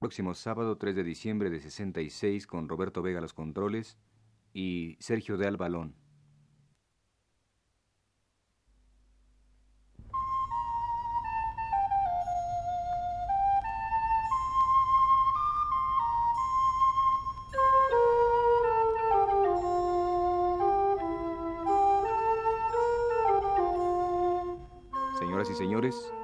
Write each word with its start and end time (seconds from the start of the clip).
Próximo 0.00 0.32
sábado 0.32 0.78
3 0.78 0.96
de 0.96 1.04
diciembre 1.04 1.50
de 1.50 1.60
66 1.60 2.46
con 2.46 2.70
Roberto 2.70 3.02
Vega 3.02 3.20
los 3.20 3.34
controles 3.34 3.98
y 4.54 4.96
Sergio 4.98 5.36
de 5.36 5.46
Albalón. 5.46 5.94
Señoras 25.18 25.50
y 25.50 25.54
señores, 25.54 26.14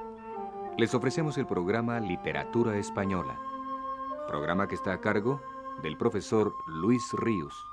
les 0.79 0.95
ofrecemos 0.95 1.37
el 1.37 1.45
programa 1.45 1.99
Literatura 1.99 2.75
Española 2.75 3.46
programa 4.27 4.67
que 4.67 4.75
está 4.75 4.93
a 4.93 5.01
cargo 5.01 5.41
del 5.81 5.97
profesor 5.97 6.53
Luis 6.67 7.13
Ríos. 7.13 7.65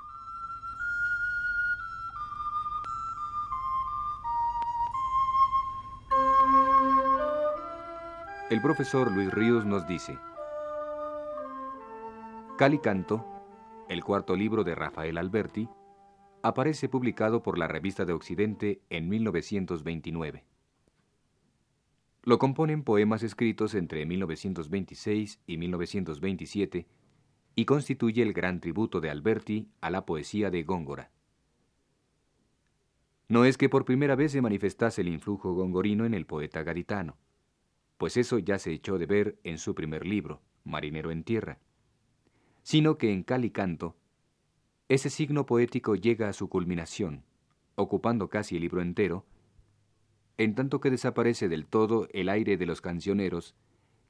El 8.49 8.61
profesor 8.61 9.11
Luis 9.11 9.33
Ríos 9.33 9.65
nos 9.65 9.87
dice, 9.87 10.17
Calicanto, 12.57 13.25
el 13.89 14.03
cuarto 14.03 14.35
libro 14.35 14.63
de 14.63 14.75
Rafael 14.75 15.17
Alberti, 15.17 15.67
aparece 16.41 16.87
publicado 16.87 17.41
por 17.43 17.57
la 17.57 17.67
Revista 17.67 18.05
de 18.05 18.13
Occidente 18.13 18.81
en 18.89 19.09
1929. 19.09 20.45
Lo 22.25 22.39
componen 22.39 22.81
poemas 22.81 23.21
escritos 23.21 23.75
entre 23.75 24.03
1926 24.07 25.41
y 25.45 25.57
1927 25.57 26.87
y 27.53 27.65
constituye 27.65 28.23
el 28.23 28.33
gran 28.33 28.59
tributo 28.61 28.99
de 28.99 29.11
Alberti 29.11 29.69
a 29.79 29.91
la 29.91 30.07
poesía 30.07 30.49
de 30.49 30.63
Góngora. 30.63 31.11
No 33.27 33.45
es 33.45 33.57
que 33.57 33.69
por 33.69 33.85
primera 33.85 34.15
vez 34.15 34.31
se 34.31 34.41
manifestase 34.41 35.01
el 35.01 35.09
influjo 35.09 35.53
gongorino 35.53 36.03
en 36.03 36.15
el 36.15 36.25
poeta 36.25 36.63
gaditano, 36.63 37.15
pues 37.99 38.17
eso 38.17 38.39
ya 38.39 38.57
se 38.57 38.71
echó 38.71 38.97
de 38.97 39.05
ver 39.05 39.39
en 39.43 39.59
su 39.59 39.75
primer 39.75 40.07
libro, 40.07 40.41
Marinero 40.63 41.11
en 41.11 41.23
Tierra, 41.23 41.59
sino 42.63 42.97
que 42.97 43.13
en 43.13 43.21
Calicanto, 43.21 43.95
ese 44.89 45.11
signo 45.11 45.45
poético 45.45 45.95
llega 45.95 46.27
a 46.27 46.33
su 46.33 46.49
culminación, 46.49 47.23
ocupando 47.75 48.29
casi 48.29 48.55
el 48.55 48.63
libro 48.63 48.81
entero, 48.81 49.27
en 50.37 50.55
tanto 50.55 50.79
que 50.81 50.91
desaparece 50.91 51.47
del 51.47 51.65
todo 51.65 52.07
el 52.11 52.29
aire 52.29 52.57
de 52.57 52.65
los 52.65 52.81
cancioneros, 52.81 53.55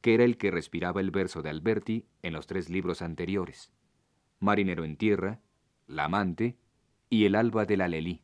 que 0.02 0.14
era 0.14 0.24
el 0.24 0.38
que 0.38 0.52
respiraba 0.52 1.02
el 1.02 1.12
verso 1.12 1.42
de 1.42 1.50
Alberti 1.50 2.06
en 2.22 2.34
los 2.34 2.48
tres 2.48 2.70
libros 2.70 3.02
anteriores, 3.02 3.72
Marinero 4.40 4.84
en 4.84 4.98
Tierra, 4.98 5.42
La 5.88 6.06
Amante 6.06 6.58
y 7.10 7.26
El 7.26 7.36
Alba 7.36 7.66
de 7.66 7.78
la 7.78 7.88
Lelí. 7.88 8.22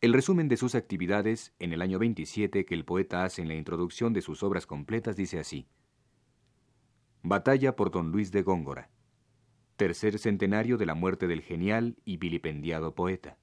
El 0.00 0.12
resumen 0.12 0.48
de 0.48 0.58
sus 0.58 0.74
actividades 0.74 1.54
en 1.58 1.72
el 1.72 1.80
año 1.80 1.98
27 1.98 2.66
que 2.66 2.74
el 2.74 2.84
poeta 2.84 3.24
hace 3.24 3.40
en 3.40 3.48
la 3.48 3.54
introducción 3.54 4.12
de 4.12 4.20
sus 4.20 4.42
obras 4.42 4.66
completas 4.66 5.16
dice 5.16 5.38
así. 5.38 5.66
Batalla 7.22 7.74
por 7.74 7.90
don 7.90 8.12
Luis 8.12 8.30
de 8.30 8.42
Góngora. 8.42 8.90
Tercer 9.76 10.18
centenario 10.18 10.76
de 10.76 10.84
la 10.84 10.94
muerte 10.94 11.26
del 11.26 11.40
genial 11.40 11.96
y 12.04 12.18
vilipendiado 12.18 12.94
poeta. 12.94 13.38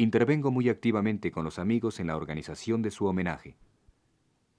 Intervengo 0.00 0.50
muy 0.50 0.70
activamente 0.70 1.30
con 1.30 1.44
los 1.44 1.58
amigos 1.58 2.00
en 2.00 2.06
la 2.06 2.16
organización 2.16 2.80
de 2.80 2.90
su 2.90 3.04
homenaje. 3.04 3.58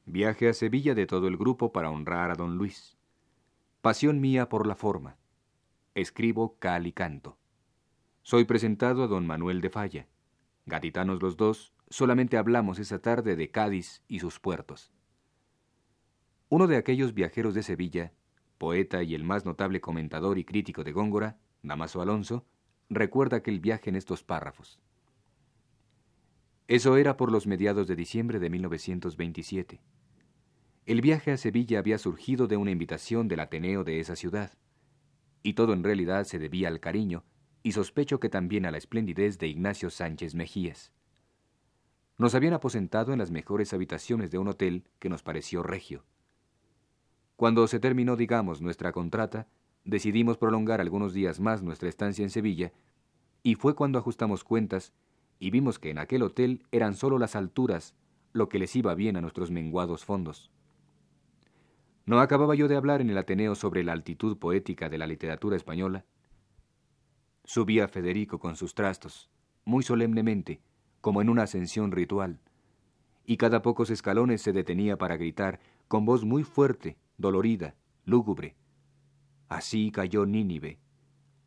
Viaje 0.06 0.48
a 0.48 0.54
Sevilla 0.54 0.94
de 0.94 1.08
todo 1.08 1.28
el 1.28 1.36
grupo 1.36 1.72
para 1.72 1.90
honrar 1.90 2.30
a 2.30 2.36
don 2.36 2.58
Luis. 2.58 2.96
Pasión 3.82 4.22
mía 4.22 4.50
por 4.50 4.68
la 4.68 4.76
forma. 4.76 5.18
Escribo 5.96 6.60
cal 6.60 6.86
y 6.86 6.92
canto. 6.92 7.40
Soy 8.22 8.46
presentado 8.46 9.02
a 9.02 9.08
don 9.08 9.26
Manuel 9.26 9.62
de 9.62 9.72
Falla. 9.72 10.08
Gatitanos 10.68 11.24
los 11.24 11.38
dos, 11.38 11.74
solamente 11.90 12.38
hablamos 12.38 12.78
esa 12.78 13.02
tarde 13.02 13.36
de 13.36 13.50
Cádiz 13.50 14.04
y 14.08 14.20
sus 14.20 14.40
puertos. 14.40 14.92
Uno 16.50 16.68
de 16.68 16.78
aquellos 16.78 17.16
viajeros 17.16 17.56
de 17.56 17.64
Sevilla, 17.64 18.14
poeta 18.60 19.02
y 19.02 19.16
el 19.16 19.24
más 19.24 19.44
notable 19.44 19.82
comentador 19.82 20.38
y 20.38 20.46
crítico 20.46 20.84
de 20.84 20.92
Góngora, 20.92 21.40
Damaso 21.64 22.00
Alonso, 22.00 22.46
recuerda 22.92 23.38
aquel 23.38 23.60
viaje 23.60 23.90
en 23.90 23.96
estos 23.96 24.24
párrafos. 24.24 24.80
Eso 26.68 26.98
era 26.98 27.18
por 27.18 27.32
los 27.32 27.48
mediados 27.48 27.88
de 27.88 27.96
diciembre 27.96 28.40
de 28.40 28.50
1927. 28.50 29.82
El 30.86 31.02
viaje 31.02 31.32
a 31.32 31.38
Sevilla 31.38 31.80
había 31.80 31.98
surgido 31.98 32.48
de 32.48 32.58
una 32.58 32.72
invitación 32.72 33.28
del 33.28 33.42
Ateneo 33.42 33.84
de 33.84 34.00
esa 34.00 34.16
ciudad, 34.16 34.52
y 35.44 35.54
todo 35.54 35.74
en 35.74 35.84
realidad 35.84 36.24
se 36.26 36.40
debía 36.40 36.68
al 36.68 36.80
cariño, 36.80 37.24
y 37.64 37.74
sospecho 37.74 38.20
que 38.20 38.30
también 38.30 38.66
a 38.66 38.72
la 38.72 38.78
esplendidez 38.78 39.38
de 39.38 39.48
Ignacio 39.48 39.90
Sánchez 39.90 40.34
Mejías. 40.34 40.92
Nos 42.18 42.36
habían 42.36 42.54
aposentado 42.54 43.14
en 43.14 43.20
las 43.20 43.32
mejores 43.32 43.74
habitaciones 43.74 44.32
de 44.32 44.38
un 44.38 44.48
hotel 44.48 44.84
que 45.00 45.10
nos 45.10 45.24
pareció 45.24 45.64
regio. 45.64 46.04
Cuando 47.36 47.68
se 47.68 47.80
terminó, 47.80 48.16
digamos, 48.16 48.62
nuestra 48.62 48.92
contrata, 48.92 49.48
decidimos 49.84 50.38
prolongar 50.38 50.82
algunos 50.82 51.14
días 51.14 51.40
más 51.40 51.64
nuestra 51.64 51.90
estancia 51.90 52.24
en 52.24 52.30
Sevilla, 52.30 52.72
y 53.44 53.56
fue 53.56 53.76
cuando 53.76 53.98
ajustamos 53.98 54.44
cuentas 54.44 54.94
y 55.42 55.50
vimos 55.50 55.80
que 55.80 55.90
en 55.90 55.98
aquel 55.98 56.22
hotel 56.22 56.64
eran 56.72 56.94
solo 56.94 57.18
las 57.18 57.36
alturas 57.36 57.96
lo 58.32 58.48
que 58.48 58.60
les 58.60 58.76
iba 58.76 58.94
bien 58.94 59.18
a 59.18 59.22
nuestros 59.22 59.50
menguados 59.50 60.06
fondos. 60.06 60.52
No 62.06 62.20
acababa 62.20 62.54
yo 62.54 62.68
de 62.68 62.76
hablar 62.76 63.02
en 63.02 63.10
el 63.10 63.18
Ateneo 63.18 63.56
sobre 63.56 63.84
la 63.84 63.92
altitud 63.92 64.38
poética 64.38 64.88
de 64.88 65.00
la 65.00 65.08
literatura 65.08 65.56
española. 65.56 66.06
Subía 67.44 67.88
Federico 67.88 68.38
con 68.38 68.56
sus 68.56 68.76
trastos, 68.76 69.32
muy 69.66 69.82
solemnemente, 69.82 70.62
como 71.02 71.24
en 71.24 71.30
una 71.30 71.44
ascensión 71.44 71.92
ritual, 71.92 72.40
y 73.26 73.38
cada 73.38 73.64
pocos 73.64 73.90
escalones 73.90 74.44
se 74.44 74.54
detenía 74.54 75.00
para 75.00 75.18
gritar, 75.18 75.60
con 75.88 76.06
voz 76.06 76.24
muy 76.24 76.44
fuerte, 76.44 77.00
dolorida, 77.18 77.74
lúgubre. 78.06 78.56
Así 79.50 79.90
cayó 79.90 80.28
Nínive, 80.28 80.78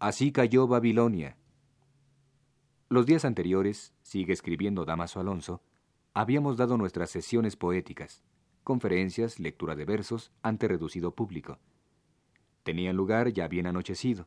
así 0.01 0.33
cayó 0.33 0.67
Babilonia, 0.67 1.37
los 2.89 3.07
días 3.07 3.25
anteriores, 3.25 3.95
sigue 4.03 4.33
escribiendo 4.33 4.85
Damaso 4.85 5.21
Alonso, 5.21 5.63
habíamos 6.13 6.57
dado 6.57 6.77
nuestras 6.77 7.11
sesiones 7.11 7.57
poéticas, 7.57 8.23
conferencias, 8.63 9.41
lectura 9.41 9.75
de 9.75 9.85
versos 9.85 10.33
ante 10.43 10.69
reducido 10.69 11.15
público. 11.15 11.59
Tenían 12.63 12.97
lugar 12.97 13.33
ya 13.33 13.49
bien 13.49 13.67
anochecido. 13.67 14.27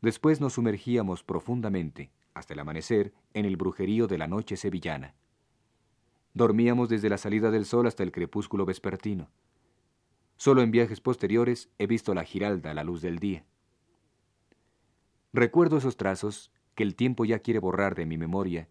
Después 0.00 0.40
nos 0.40 0.54
sumergíamos 0.54 1.22
profundamente, 1.22 2.12
hasta 2.34 2.54
el 2.54 2.60
amanecer, 2.60 3.14
en 3.34 3.44
el 3.44 3.56
brujerío 3.56 4.06
de 4.06 4.18
la 4.18 4.26
noche 4.26 4.56
sevillana. 4.56 5.14
Dormíamos 6.34 6.88
desde 6.88 7.08
la 7.08 7.18
salida 7.18 7.50
del 7.50 7.64
sol 7.64 7.86
hasta 7.86 8.02
el 8.02 8.12
crepúsculo 8.12 8.64
vespertino. 8.64 9.30
Solo 10.36 10.62
en 10.62 10.70
viajes 10.70 11.00
posteriores 11.00 11.68
he 11.78 11.86
visto 11.86 12.14
la 12.14 12.24
giralda 12.24 12.70
a 12.70 12.74
la 12.74 12.84
luz 12.84 13.02
del 13.02 13.18
día. 13.18 13.44
Recuerdo 15.32 15.76
esos 15.76 15.96
trazos 15.96 16.52
que 16.74 16.82
el 16.82 16.94
tiempo 16.94 17.24
ya 17.24 17.40
quiere 17.40 17.60
borrar 17.60 17.94
de 17.94 18.06
mi 18.06 18.16
memoria, 18.16 18.68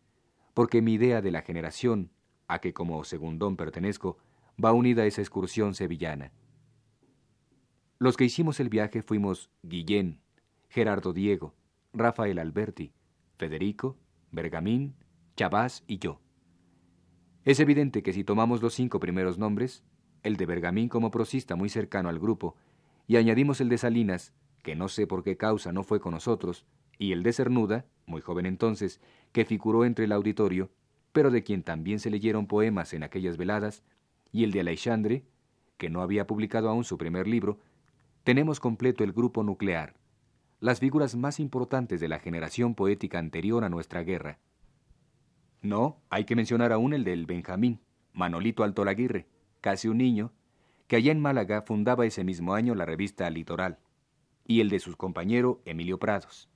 porque 0.53 0.81
mi 0.81 0.94
idea 0.94 1.22
de 1.22 1.31
la 1.31 1.41
generación, 1.41 2.12
a 2.47 2.59
que 2.59 2.73
como 2.73 3.03
segundón 3.03 3.56
pertenezco, 3.57 4.17
va 4.63 4.73
unida 4.73 5.03
a 5.03 5.06
esa 5.06 5.22
excursión 5.22 5.73
sevillana. 5.73 6.31
Los 8.00 8.17
que 8.17 8.25
hicimos 8.25 8.59
el 8.59 8.69
viaje 8.69 9.03
fuimos 9.03 9.50
Guillén, 9.63 10.19
Gerardo 10.69 11.13
Diego, 11.13 11.53
Rafael 11.94 12.39
Alberti, 12.39 12.94
Federico, 13.38 13.97
Bergamín, 14.31 14.95
Chabás 15.35 15.83
y 15.88 16.00
yo. 16.00 16.19
Es 17.44 17.59
evidente 17.59 18.03
que 18.03 18.13
si 18.13 18.23
tomamos 18.23 18.62
los 18.62 18.73
cinco 18.73 19.00
primeros 19.00 19.38
nombres, 19.38 19.83
el 20.24 20.38
de 20.38 20.45
Bergamín 20.45 20.89
como 20.89 21.12
prosista 21.12 21.56
muy 21.56 21.69
cercano 21.69 22.09
al 22.09 22.19
grupo, 22.19 22.56
y 23.07 23.18
añadimos 23.18 23.62
el 23.62 23.69
de 23.69 23.77
Salinas, 23.77 24.33
que 24.63 24.75
no 24.75 24.88
sé 24.88 25.07
por 25.07 25.24
qué 25.24 25.38
causa 25.38 25.71
no 25.71 25.83
fue 25.83 26.00
con 26.00 26.13
nosotros, 26.13 26.65
y 27.01 27.13
el 27.13 27.24
de 27.24 27.33
Cernuda, 27.33 27.88
muy 28.06 28.21
joven 28.21 28.45
entonces, 28.45 29.01
que 29.31 29.44
figuró 29.44 29.86
entre 29.86 30.06
el 30.06 30.12
auditorio, 30.12 30.69
pero 31.12 31.31
de 31.31 31.42
quien 31.42 31.63
también 31.63 32.00
se 32.00 32.12
leyeron 32.12 32.45
poemas 32.45 32.94
en 32.94 33.01
aquellas 33.01 33.38
veladas, 33.38 33.81
y 34.31 34.44
el 34.44 34.51
de 34.51 34.59
Alexandre, 34.59 35.25
que 35.77 35.89
no 35.89 36.03
había 36.03 36.27
publicado 36.27 36.69
aún 36.69 36.83
su 36.83 37.00
primer 37.00 37.25
libro, 37.25 37.59
tenemos 38.24 38.59
completo 38.59 39.03
el 39.03 39.13
grupo 39.13 39.42
nuclear, 39.42 39.95
las 40.59 40.80
figuras 40.80 41.15
más 41.15 41.39
importantes 41.39 42.00
de 42.01 42.07
la 42.07 42.19
generación 42.19 42.75
poética 42.75 43.18
anterior 43.18 43.63
a 43.63 43.69
nuestra 43.69 44.03
guerra. 44.03 44.38
No, 45.63 46.03
hay 46.12 46.25
que 46.25 46.36
mencionar 46.36 46.71
aún 46.71 46.94
el 46.94 47.03
del 47.03 47.25
Benjamín, 47.25 47.80
Manolito 48.13 48.63
Altolaguirre, 48.63 49.25
casi 49.59 49.88
un 49.88 49.98
niño, 49.98 50.33
que 50.86 50.98
allá 50.98 51.12
en 51.12 51.19
Málaga 51.19 51.63
fundaba 51.63 52.06
ese 52.06 52.24
mismo 52.24 52.53
año 52.53 52.75
la 52.75 52.86
revista 52.86 53.27
Litoral, 53.31 53.80
y 54.45 54.62
el 54.62 54.69
de 54.69 54.77
su 54.77 54.95
compañero 54.95 55.63
Emilio 55.65 55.98
Prados. 55.98 56.50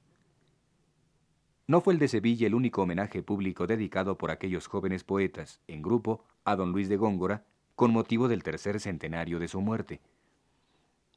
No 1.67 1.81
fue 1.81 1.93
el 1.93 1.99
de 1.99 2.07
Sevilla 2.07 2.45
el 2.45 2.53
único 2.53 2.83
homenaje 2.83 3.23
público 3.23 3.65
dedicado 3.65 4.17
por 4.17 4.29
aquellos 4.29 4.67
jóvenes 4.67 5.03
poetas, 5.03 5.61
en 5.67 5.81
grupo, 5.81 6.23
a 6.43 6.55
don 6.55 6.71
Luis 6.71 6.89
de 6.89 6.97
Góngora, 6.97 7.43
con 7.75 7.91
motivo 7.91 8.27
del 8.27 8.43
tercer 8.43 8.79
centenario 8.79 9.39
de 9.39 9.47
su 9.47 9.61
muerte, 9.61 10.01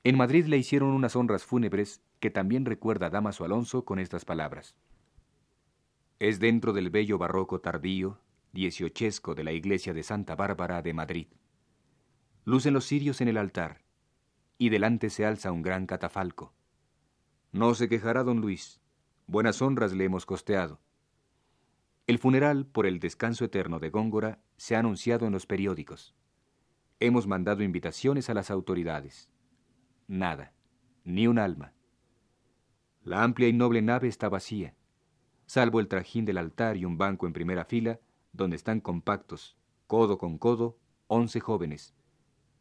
En 0.04 0.16
Madrid 0.16 0.46
le 0.46 0.56
hicieron 0.56 0.90
unas 0.90 1.16
honras 1.16 1.44
fúnebres 1.44 2.00
que 2.20 2.30
también 2.30 2.64
recuerda 2.64 3.10
Damaso 3.10 3.44
Alonso 3.44 3.84
con 3.84 3.98
estas 3.98 4.24
palabras. 4.24 4.74
Es 6.18 6.40
dentro 6.40 6.72
del 6.72 6.88
bello 6.88 7.18
barroco 7.18 7.60
tardío, 7.60 8.18
dieciochesco 8.52 9.34
de 9.34 9.44
la 9.44 9.52
iglesia 9.52 9.92
de 9.92 10.02
Santa 10.02 10.34
Bárbara 10.34 10.82
de 10.82 10.94
Madrid. 10.94 11.26
Lucen 12.44 12.74
los 12.74 12.86
cirios 12.86 13.20
en 13.20 13.28
el 13.28 13.36
altar, 13.36 13.82
y 14.56 14.70
delante 14.70 15.10
se 15.10 15.26
alza 15.26 15.52
un 15.52 15.62
gran 15.62 15.86
catafalco. 15.86 16.54
No 17.52 17.74
se 17.74 17.88
quejará 17.88 18.24
don 18.24 18.40
Luis, 18.40 18.80
buenas 19.28 19.60
honras 19.60 19.92
le 19.92 20.04
hemos 20.04 20.26
costeado. 20.26 20.80
El 22.06 22.18
funeral 22.18 22.66
por 22.66 22.86
el 22.86 22.98
descanso 22.98 23.44
eterno 23.44 23.78
de 23.78 23.90
Góngora 23.90 24.40
se 24.56 24.74
ha 24.74 24.78
anunciado 24.80 25.26
en 25.26 25.32
los 25.32 25.46
periódicos. 25.46 26.16
Hemos 26.98 27.26
mandado 27.26 27.62
invitaciones 27.62 28.30
a 28.30 28.34
las 28.34 28.50
autoridades. 28.50 29.30
Nada, 30.08 30.54
ni 31.04 31.26
un 31.26 31.38
alma. 31.38 31.74
La 33.04 33.22
amplia 33.22 33.48
y 33.48 33.52
noble 33.52 33.82
nave 33.82 34.08
está 34.08 34.30
vacía, 34.30 34.74
salvo 35.46 35.78
el 35.78 35.88
trajín 35.88 36.24
del 36.24 36.38
altar 36.38 36.78
y 36.78 36.86
un 36.86 36.96
banco 36.96 37.26
en 37.26 37.34
primera 37.34 37.66
fila, 37.66 38.00
donde 38.32 38.56
están 38.56 38.80
compactos, 38.80 39.58
codo 39.86 40.16
con 40.16 40.38
codo, 40.38 40.78
once 41.06 41.38
jóvenes, 41.40 41.94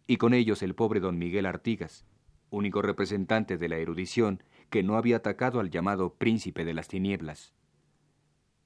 y 0.05 0.17
con 0.17 0.33
ellos 0.33 0.61
el 0.61 0.75
pobre 0.75 0.99
don 0.99 1.17
Miguel 1.17 1.45
Artigas, 1.45 2.05
único 2.49 2.81
representante 2.81 3.57
de 3.57 3.69
la 3.69 3.77
erudición 3.77 4.43
que 4.69 4.83
no 4.83 4.97
había 4.97 5.17
atacado 5.17 5.59
al 5.59 5.69
llamado 5.69 6.13
príncipe 6.15 6.65
de 6.65 6.73
las 6.73 6.87
tinieblas. 6.87 7.53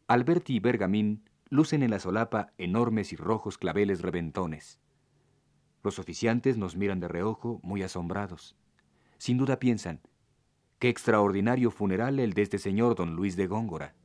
Alberti 0.07 0.56
y 0.56 0.59
Bergamín 0.59 1.24
lucen 1.50 1.83
en 1.83 1.92
la 1.92 2.00
solapa 2.00 2.53
enormes 2.57 3.13
y 3.13 3.15
rojos 3.15 3.57
claveles 3.57 4.01
reventones. 4.01 4.80
Los 5.83 6.00
oficiantes 6.00 6.57
nos 6.57 6.75
miran 6.75 7.00
de 7.00 7.07
reojo, 7.07 7.59
muy 7.63 7.83
asombrados. 7.83 8.56
Sin 9.18 9.38
duda 9.38 9.59
piensan, 9.59 10.01
qué 10.80 10.89
extraordinario 10.89 11.71
funeral 11.71 12.19
el 12.19 12.33
de 12.33 12.42
este 12.42 12.57
señor 12.57 12.95
don 12.95 13.15
Luis 13.15 13.36
de 13.36 13.48
Góngora. 13.48 13.95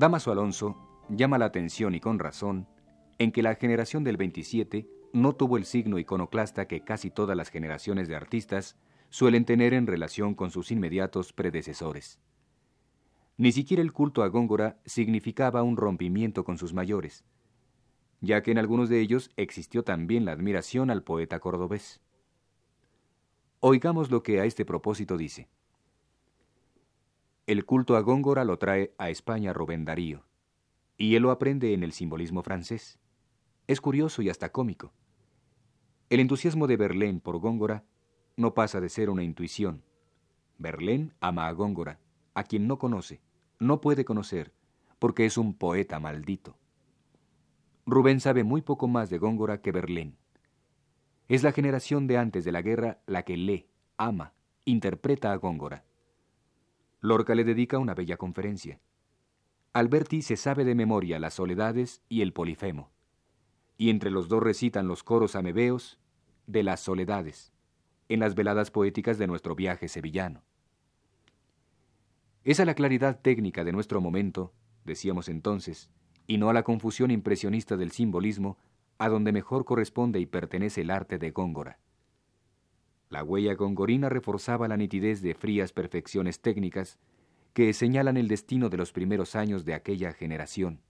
Damaso 0.00 0.32
Alonso 0.32 0.78
llama 1.10 1.36
la 1.36 1.44
atención 1.44 1.94
y 1.94 2.00
con 2.00 2.18
razón 2.18 2.66
en 3.18 3.32
que 3.32 3.42
la 3.42 3.56
generación 3.56 4.02
del 4.02 4.16
27 4.16 4.88
no 5.12 5.34
tuvo 5.34 5.58
el 5.58 5.66
signo 5.66 5.98
iconoclasta 5.98 6.66
que 6.66 6.82
casi 6.82 7.10
todas 7.10 7.36
las 7.36 7.50
generaciones 7.50 8.08
de 8.08 8.16
artistas 8.16 8.78
suelen 9.10 9.44
tener 9.44 9.74
en 9.74 9.86
relación 9.86 10.34
con 10.34 10.50
sus 10.50 10.70
inmediatos 10.70 11.34
predecesores. 11.34 12.18
Ni 13.36 13.52
siquiera 13.52 13.82
el 13.82 13.92
culto 13.92 14.22
a 14.22 14.28
Góngora 14.28 14.80
significaba 14.86 15.62
un 15.62 15.76
rompimiento 15.76 16.44
con 16.44 16.56
sus 16.56 16.72
mayores, 16.72 17.26
ya 18.22 18.42
que 18.42 18.52
en 18.52 18.58
algunos 18.58 18.88
de 18.88 19.00
ellos 19.00 19.30
existió 19.36 19.84
también 19.84 20.24
la 20.24 20.32
admiración 20.32 20.88
al 20.88 21.02
poeta 21.02 21.40
cordobés. 21.40 22.00
Oigamos 23.58 24.10
lo 24.10 24.22
que 24.22 24.40
a 24.40 24.46
este 24.46 24.64
propósito 24.64 25.18
dice. 25.18 25.50
El 27.50 27.64
culto 27.64 27.96
a 27.96 28.00
Góngora 28.00 28.44
lo 28.44 28.60
trae 28.60 28.94
a 28.96 29.10
España 29.10 29.52
Rubén 29.52 29.84
Darío, 29.84 30.24
y 30.96 31.16
él 31.16 31.24
lo 31.24 31.32
aprende 31.32 31.74
en 31.74 31.82
el 31.82 31.90
simbolismo 31.90 32.44
francés. 32.44 33.00
Es 33.66 33.80
curioso 33.80 34.22
y 34.22 34.30
hasta 34.30 34.52
cómico. 34.52 34.92
El 36.10 36.20
entusiasmo 36.20 36.68
de 36.68 36.76
Verlaine 36.76 37.18
por 37.18 37.40
Góngora 37.40 37.82
no 38.36 38.54
pasa 38.54 38.80
de 38.80 38.88
ser 38.88 39.10
una 39.10 39.24
intuición. 39.24 39.82
Verlaine 40.58 41.12
ama 41.18 41.48
a 41.48 41.50
Góngora, 41.50 41.98
a 42.34 42.44
quien 42.44 42.68
no 42.68 42.78
conoce, 42.78 43.20
no 43.58 43.80
puede 43.80 44.04
conocer, 44.04 44.52
porque 45.00 45.26
es 45.26 45.36
un 45.36 45.54
poeta 45.54 45.98
maldito. 45.98 46.56
Rubén 47.84 48.20
sabe 48.20 48.44
muy 48.44 48.62
poco 48.62 48.86
más 48.86 49.10
de 49.10 49.18
Góngora 49.18 49.60
que 49.60 49.72
Verlaine. 49.72 50.14
Es 51.26 51.42
la 51.42 51.50
generación 51.50 52.06
de 52.06 52.16
antes 52.16 52.44
de 52.44 52.52
la 52.52 52.62
guerra 52.62 53.00
la 53.06 53.24
que 53.24 53.36
lee, 53.36 53.66
ama, 53.96 54.34
interpreta 54.64 55.32
a 55.32 55.34
Góngora. 55.34 55.84
Lorca 57.00 57.34
le 57.34 57.44
dedica 57.44 57.78
una 57.78 57.94
bella 57.94 58.18
conferencia. 58.18 58.78
Alberti 59.72 60.20
se 60.20 60.36
sabe 60.36 60.64
de 60.64 60.74
memoria 60.74 61.18
las 61.18 61.34
soledades 61.34 62.02
y 62.08 62.20
el 62.20 62.32
polifemo, 62.32 62.90
y 63.78 63.88
entre 63.88 64.10
los 64.10 64.28
dos 64.28 64.42
recitan 64.42 64.86
los 64.86 65.02
coros 65.02 65.34
amebeos 65.34 65.98
de 66.46 66.62
las 66.62 66.80
soledades, 66.80 67.52
en 68.08 68.20
las 68.20 68.34
veladas 68.34 68.70
poéticas 68.70 69.16
de 69.16 69.26
nuestro 69.26 69.54
viaje 69.54 69.88
sevillano. 69.88 70.42
Es 72.44 72.60
a 72.60 72.64
la 72.64 72.74
claridad 72.74 73.20
técnica 73.20 73.64
de 73.64 73.72
nuestro 73.72 74.00
momento, 74.00 74.52
decíamos 74.84 75.28
entonces, 75.28 75.88
y 76.26 76.36
no 76.36 76.50
a 76.50 76.52
la 76.52 76.64
confusión 76.64 77.10
impresionista 77.10 77.76
del 77.76 77.92
simbolismo, 77.92 78.58
a 78.98 79.08
donde 79.08 79.32
mejor 79.32 79.64
corresponde 79.64 80.20
y 80.20 80.26
pertenece 80.26 80.82
el 80.82 80.90
arte 80.90 81.18
de 81.18 81.30
Góngora. 81.30 81.78
La 83.10 83.24
huella 83.24 83.54
gongorina 83.54 84.08
reforzaba 84.08 84.68
la 84.68 84.76
nitidez 84.76 85.20
de 85.20 85.34
frías 85.34 85.72
perfecciones 85.72 86.40
técnicas 86.40 87.00
que 87.52 87.72
señalan 87.72 88.16
el 88.16 88.28
destino 88.28 88.68
de 88.70 88.76
los 88.76 88.92
primeros 88.92 89.34
años 89.34 89.64
de 89.64 89.74
aquella 89.74 90.12
generación. 90.12 90.80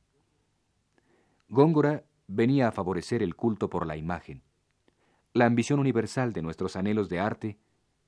Góngora 1.49 2.05
venía 2.29 2.69
a 2.69 2.73
favorecer 2.73 3.23
el 3.23 3.35
culto 3.35 3.71
por 3.71 3.87
la 3.87 3.97
imagen, 3.97 4.43
la 5.33 5.47
ambición 5.47 5.81
universal 5.81 6.35
de 6.35 6.43
nuestros 6.43 6.77
anhelos 6.77 7.09
de 7.09 7.21
arte 7.21 7.59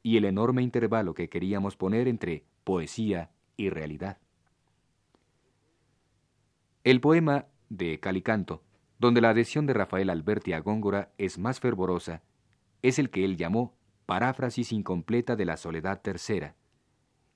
y 0.03 0.19
el 0.19 0.27
enorme 0.27 0.63
intervalo 0.63 1.15
que 1.15 1.31
queríamos 1.31 1.77
poner 1.77 2.07
entre 2.07 2.45
poesía 2.65 3.31
y 3.57 3.71
realidad. 3.71 4.19
El 6.85 7.01
poema 7.01 7.47
de 7.71 7.99
Calicanto, 7.99 8.63
donde 8.99 9.23
la 9.23 9.31
adhesión 9.31 9.65
de 9.65 9.73
Rafael 9.73 10.11
Alberti 10.11 10.53
a 10.53 10.61
Góngora 10.61 11.13
es 11.17 11.39
más 11.39 11.61
fervorosa, 11.61 12.23
es 12.83 12.99
el 12.99 13.09
que 13.09 13.25
él 13.25 13.39
llamó 13.39 13.75
paráfrasis 14.07 14.73
incompleta 14.73 15.37
de 15.37 15.45
la 15.45 15.57
Soledad 15.57 16.03
Tercera, 16.03 16.57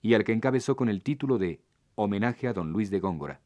y 0.03 0.15
al 0.15 0.25
que 0.25 0.33
encabezó 0.33 0.77
con 0.77 0.89
el 0.89 1.03
título 1.03 1.39
de 1.39 1.61
Homenaje 1.95 2.49
a 2.49 2.53
don 2.53 2.73
Luis 2.73 2.91
de 2.91 3.01
Góngora. 3.01 3.41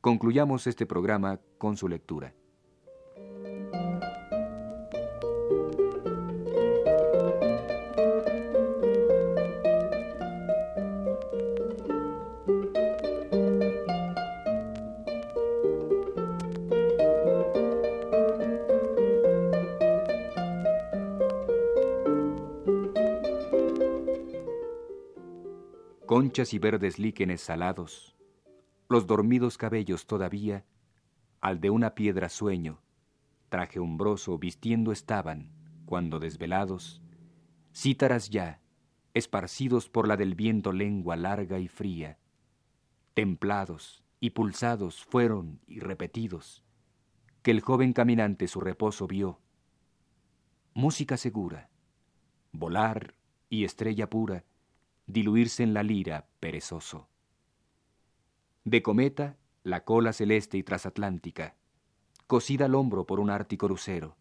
Concluyamos 0.00 0.66
este 0.66 0.86
programa 0.86 1.40
con 1.58 1.76
su 1.76 1.88
lectura. 1.88 2.34
Conchas 26.16 26.54
y 26.54 26.58
verdes 26.58 26.98
líquenes 26.98 27.42
salados, 27.42 28.16
los 28.88 29.06
dormidos 29.06 29.58
cabellos 29.58 30.06
todavía, 30.06 30.64
al 31.42 31.60
de 31.60 31.68
una 31.68 31.94
piedra 31.94 32.30
sueño, 32.30 32.80
traje 33.50 33.80
umbroso 33.80 34.38
vistiendo 34.38 34.92
estaban, 34.92 35.52
cuando 35.84 36.18
desvelados, 36.18 37.02
cítaras 37.74 38.30
ya, 38.30 38.62
esparcidos 39.12 39.90
por 39.90 40.08
la 40.08 40.16
del 40.16 40.34
viento 40.34 40.72
lengua 40.72 41.16
larga 41.16 41.58
y 41.58 41.68
fría, 41.68 42.18
templados 43.12 44.02
y 44.18 44.30
pulsados 44.30 45.04
fueron 45.04 45.60
y 45.66 45.80
repetidos, 45.80 46.64
que 47.42 47.50
el 47.50 47.60
joven 47.60 47.92
caminante 47.92 48.48
su 48.48 48.62
reposo 48.62 49.06
vio. 49.06 49.38
Música 50.72 51.18
segura, 51.18 51.68
volar 52.52 53.16
y 53.50 53.64
estrella 53.64 54.08
pura, 54.08 54.46
diluirse 55.06 55.62
en 55.62 55.74
la 55.74 55.82
lira 55.82 56.28
perezoso. 56.40 57.08
De 58.64 58.82
cometa, 58.82 59.36
la 59.62 59.84
cola 59.84 60.12
celeste 60.12 60.58
y 60.58 60.62
trasatlántica, 60.62 61.56
cosida 62.26 62.64
al 62.64 62.74
hombro 62.74 63.06
por 63.06 63.20
un 63.20 63.30
ártico 63.30 63.68
lucero, 63.68 64.16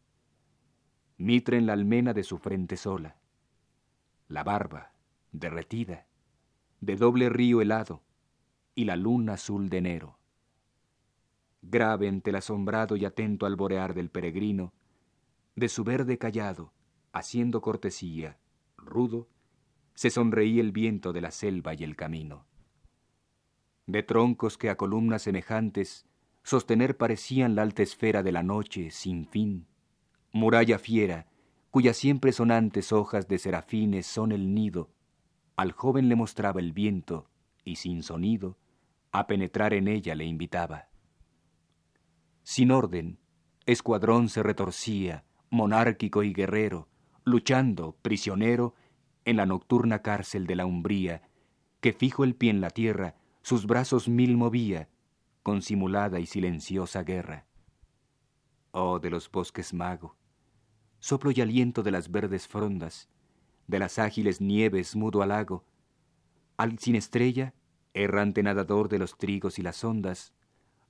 mitra 1.18 1.58
en 1.58 1.66
la 1.66 1.74
almena 1.74 2.14
de 2.14 2.24
su 2.24 2.38
frente 2.38 2.78
sola, 2.78 3.18
la 4.28 4.44
barba, 4.44 4.94
derretida, 5.32 6.08
de 6.82 6.96
doble 6.96 7.30
río 7.30 7.62
helado, 7.62 8.04
y 8.76 8.86
la 8.86 8.96
luna 8.96 9.34
azul 9.34 9.70
de 9.70 9.78
enero. 9.78 10.20
Grave 11.62 12.08
ante 12.08 12.30
el 12.30 12.36
asombrado 12.36 12.96
y 12.96 13.06
atento 13.06 13.46
al 13.46 13.56
borear 13.56 13.94
del 13.94 14.10
peregrino, 14.10 14.74
de 15.56 15.70
su 15.70 15.84
verde 15.84 16.18
callado, 16.18 16.74
haciendo 17.14 17.62
cortesía, 17.62 18.38
rudo, 18.78 19.28
se 19.96 20.10
sonreía 20.10 20.62
el 20.62 20.72
viento 20.72 21.14
de 21.14 21.22
la 21.22 21.32
selva 21.32 21.74
y 21.74 21.84
el 21.84 21.96
camino. 21.96 22.46
De 23.88 24.04
troncos 24.04 24.58
que 24.58 24.70
a 24.70 24.78
columnas 24.78 25.24
semejantes 25.24 26.06
sostener 26.44 26.98
parecían 26.98 27.56
la 27.56 27.64
alta 27.64 27.82
esfera 27.82 28.22
de 28.22 28.32
la 28.32 28.44
noche 28.44 28.92
sin 28.92 29.26
fin, 29.26 29.68
muralla 30.32 30.78
fiera, 30.78 31.28
cuyas 31.72 31.98
siempre 31.98 32.32
sonantes 32.32 32.92
hojas 32.92 33.28
de 33.28 33.38
serafines 33.40 34.06
son 34.06 34.32
el 34.32 34.54
nido, 34.54 34.92
al 35.56 35.72
joven 35.72 36.10
le 36.10 36.16
mostraba 36.16 36.60
el 36.60 36.74
viento, 36.74 37.30
y 37.64 37.78
sin 37.78 38.04
sonido, 38.04 38.58
a 39.12 39.28
penetrar 39.28 39.74
en 39.74 39.88
ella 39.88 40.14
le 40.14 40.26
invitaba. 40.26 40.90
Sin 42.44 42.72
orden, 42.72 43.18
escuadrón 43.66 44.30
se 44.30 44.44
retorcía, 44.44 45.24
monárquico 45.50 46.22
y 46.22 46.34
guerrero, 46.34 46.90
luchando, 47.24 47.98
prisionero, 48.02 48.76
en 49.26 49.38
la 49.38 49.46
nocturna 49.46 50.02
cárcel 50.02 50.48
de 50.48 50.56
la 50.56 50.66
umbría, 50.66 51.24
que 51.82 51.94
fijo 51.94 52.24
el 52.24 52.36
pie 52.36 52.52
en 52.52 52.62
la 52.62 52.70
tierra, 52.70 53.16
sus 53.42 53.66
brazos 53.66 54.08
mil 54.08 54.38
movía, 54.38 54.90
con 55.44 55.62
simulada 55.62 56.20
y 56.20 56.26
silenciosa 56.26 57.04
guerra. 57.04 57.46
Oh, 58.72 59.00
de 59.00 59.10
los 59.10 59.30
bosques 59.30 59.74
mago, 59.74 60.16
soplo 61.00 61.32
y 61.32 61.42
aliento 61.42 61.84
de 61.84 61.92
las 61.92 62.10
verdes 62.12 62.48
frondas, 62.48 63.10
de 63.68 63.80
las 63.80 64.00
ágiles 64.00 64.42
nieves 64.42 64.96
mudo 64.96 65.22
halago, 65.22 65.66
al 66.58 66.80
sin 66.80 66.96
estrella, 66.96 67.54
errante 67.94 68.44
nadador 68.44 68.90
de 68.90 69.00
los 69.00 69.18
trigos 69.18 69.60
y 69.60 69.62
las 69.62 69.84
ondas, 69.84 70.34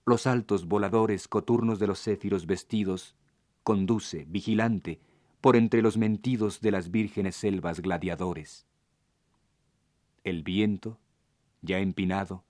los 0.05 0.27
altos 0.27 0.67
voladores 0.67 1.27
coturnos 1.27 1.79
de 1.79 1.87
los 1.87 1.99
céfiros 1.99 2.45
vestidos, 2.45 3.15
conduce, 3.63 4.25
vigilante, 4.25 4.99
por 5.45 5.57
entre 5.57 5.83
los 5.83 5.95
mentidos 5.95 6.59
de 6.59 6.71
las 6.71 6.89
vírgenes 6.89 7.35
selvas 7.35 7.79
gladiadores. 7.79 8.65
El 10.23 10.41
viento, 10.41 10.97
ya 11.61 11.77
empinado, 11.77 12.43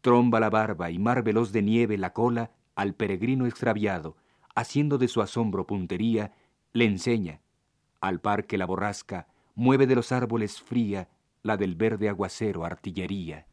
tromba 0.00 0.40
la 0.40 0.48
barba 0.48 0.90
y 0.90 0.98
mar 0.98 1.22
veloz 1.22 1.52
de 1.52 1.60
nieve 1.60 1.98
la 1.98 2.14
cola 2.14 2.52
al 2.74 2.94
peregrino 2.94 3.44
extraviado, 3.44 4.16
haciendo 4.54 4.96
de 4.96 5.08
su 5.08 5.20
asombro 5.20 5.66
puntería, 5.66 6.32
le 6.72 6.86
enseña, 6.86 7.42
al 8.00 8.18
par 8.18 8.46
que 8.46 8.56
la 8.56 8.64
borrasca 8.64 9.28
mueve 9.54 9.86
de 9.86 9.96
los 9.96 10.10
árboles 10.10 10.62
fría 10.62 11.10
la 11.42 11.58
del 11.58 11.74
verde 11.74 12.08
aguacero 12.08 12.64
artillería. 12.64 13.46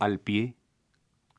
Al 0.00 0.18
pie, 0.18 0.56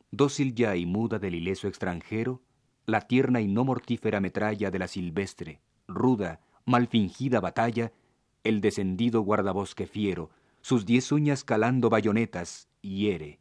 dócil 0.09 0.55
ya 0.55 0.77
y 0.77 0.85
muda 0.85 1.19
del 1.19 1.35
ileso 1.35 1.67
extranjero, 1.67 2.41
la 2.89 3.01
tierna 3.01 3.41
y 3.41 3.47
no 3.47 3.63
mortífera 3.63 4.19
metralla 4.19 4.71
de 4.71 4.79
la 4.79 4.87
silvestre, 4.87 5.61
ruda, 5.87 6.41
mal 6.65 6.87
fingida 6.87 7.39
batalla, 7.39 7.91
el 8.43 8.61
descendido 8.61 9.21
guardabosque 9.21 9.87
fiero, 9.87 10.29
sus 10.61 10.85
diez 10.85 11.11
uñas 11.11 11.43
calando 11.43 11.89
bayonetas, 11.89 12.69
hiere, 12.81 13.39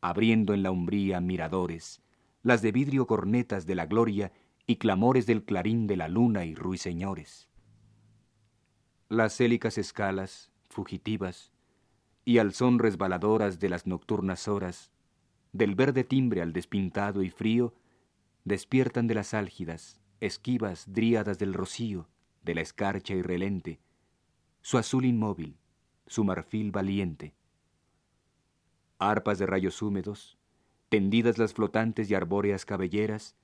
abriendo 0.00 0.54
en 0.54 0.62
la 0.62 0.70
umbría 0.70 1.20
miradores, 1.20 2.02
las 2.42 2.62
de 2.62 2.72
vidrio 2.72 3.06
cornetas 3.06 3.66
de 3.66 3.74
la 3.74 3.86
gloria 3.86 4.32
y 4.66 4.76
clamores 4.76 5.26
del 5.26 5.44
clarín 5.44 5.86
de 5.86 5.96
la 5.96 6.08
luna 6.08 6.44
y 6.44 6.54
ruiseñores. 6.54 7.48
Las 9.08 9.36
célicas 9.36 9.78
escalas, 9.78 10.50
fugitivas, 10.68 11.52
y 12.24 12.38
al 12.38 12.52
son 12.52 12.78
resbaladoras 12.78 13.58
de 13.58 13.70
las 13.70 13.86
nocturnas 13.86 14.48
horas, 14.48 14.92
del 15.52 15.74
verde 15.74 16.04
timbre 16.04 16.42
al 16.42 16.52
despintado 16.52 17.22
y 17.22 17.30
frío, 17.30 17.74
despiertan 18.48 19.06
de 19.06 19.14
las 19.14 19.34
álgidas, 19.34 20.00
esquivas 20.20 20.84
dríadas 20.88 21.38
del 21.38 21.54
rocío, 21.54 22.08
de 22.42 22.54
la 22.54 22.62
escarcha 22.62 23.14
irrelente, 23.14 23.80
su 24.62 24.78
azul 24.78 25.04
inmóvil, 25.04 25.56
su 26.06 26.24
marfil 26.24 26.70
valiente. 26.72 27.34
Arpas 28.98 29.38
de 29.38 29.46
rayos 29.46 29.80
húmedos, 29.82 30.38
tendidas 30.88 31.38
las 31.38 31.52
flotantes 31.54 32.10
y 32.10 32.14
arbóreas 32.14 32.64
cabelleras, 32.64 33.36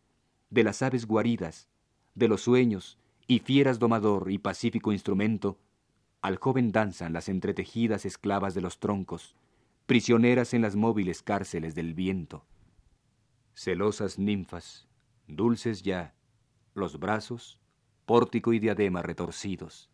de 0.50 0.64
las 0.64 0.82
aves 0.82 1.06
guaridas, 1.06 1.68
de 2.14 2.28
los 2.28 2.42
sueños, 2.42 2.98
y 3.26 3.38
fieras 3.38 3.78
domador 3.78 4.30
y 4.30 4.38
pacífico 4.38 4.92
instrumento, 4.92 5.58
al 6.22 6.38
joven 6.38 6.72
danzan 6.72 7.12
las 7.12 7.28
entretejidas 7.28 8.06
esclavas 8.06 8.54
de 8.54 8.62
los 8.62 8.78
troncos, 8.80 9.34
prisioneras 9.86 10.54
en 10.54 10.62
las 10.62 10.76
móviles 10.76 11.22
cárceles 11.22 11.74
del 11.74 11.94
viento. 11.94 12.46
Celosas 13.54 14.18
ninfas, 14.18 14.88
dulces 15.26 15.82
ya, 15.82 16.14
los 16.74 16.98
brazos, 16.98 17.58
pórtico 18.04 18.52
y 18.52 18.58
diadema 18.58 19.02
retorcidos. 19.02 19.90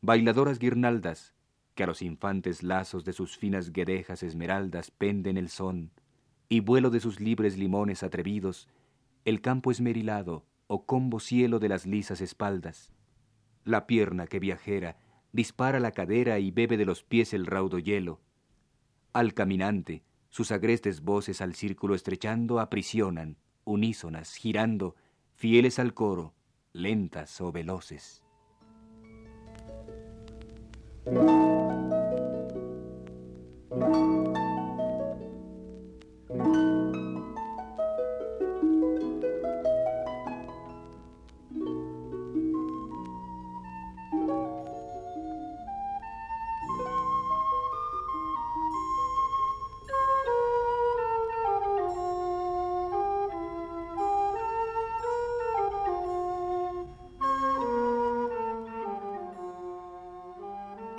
Bailadoras 0.00 0.58
guirnaldas, 0.58 1.34
que 1.74 1.84
a 1.84 1.86
los 1.86 2.02
infantes 2.02 2.62
lazos 2.62 3.04
de 3.04 3.12
sus 3.12 3.36
finas 3.36 3.72
guedejas 3.72 4.22
esmeraldas 4.22 4.90
penden 4.90 5.36
el 5.36 5.48
son, 5.48 5.90
y 6.48 6.60
vuelo 6.60 6.90
de 6.90 7.00
sus 7.00 7.20
libres 7.20 7.56
limones 7.56 8.02
atrevidos, 8.02 8.68
el 9.24 9.40
campo 9.40 9.70
esmerilado 9.70 10.44
o 10.66 10.86
combo 10.86 11.20
cielo 11.20 11.58
de 11.58 11.68
las 11.68 11.86
lisas 11.86 12.20
espaldas. 12.20 12.92
La 13.64 13.86
pierna 13.86 14.26
que 14.26 14.38
viajera 14.38 14.98
dispara 15.32 15.80
la 15.80 15.92
cadera 15.92 16.38
y 16.38 16.50
bebe 16.50 16.76
de 16.76 16.84
los 16.84 17.02
pies 17.02 17.32
el 17.34 17.46
raudo 17.46 17.78
hielo. 17.78 18.20
Al 19.12 19.34
caminante, 19.34 20.04
sus 20.28 20.52
agrestes 20.52 21.00
voces 21.00 21.40
al 21.40 21.54
círculo 21.54 21.94
estrechando 21.94 22.60
aprisionan, 22.60 23.36
unísonas, 23.64 24.34
girando, 24.34 24.94
fieles 25.34 25.78
al 25.78 25.94
coro, 25.94 26.34
lentas 26.72 27.40
o 27.40 27.52
veloces. 27.52 28.24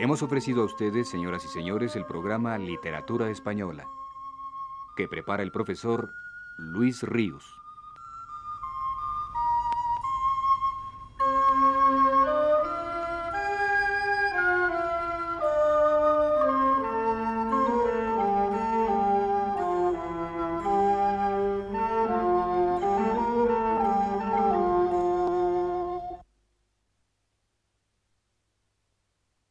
Hemos 0.06 0.22
ofrecido 0.22 0.62
a 0.62 0.66
ustedes, 0.66 1.10
señoras 1.10 1.46
y 1.46 1.48
señores, 1.48 1.96
el 1.96 2.06
programa 2.06 2.60
Literatura 2.60 3.32
Española, 3.32 3.88
que 4.96 5.08
prepara 5.08 5.42
el 5.42 5.52
profesor 5.52 6.12
Luis 6.60 7.02
Ríos. 7.02 7.44